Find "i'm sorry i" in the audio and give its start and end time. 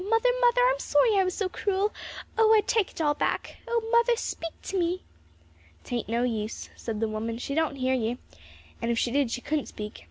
0.67-1.23